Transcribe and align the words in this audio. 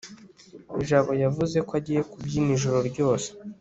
jabo 0.87 1.11
yavuze 1.23 1.57
ko 1.67 1.71
agiye 1.79 2.01
kubyina 2.11 2.49
ijoro 2.57 2.79
ryose 2.89 3.29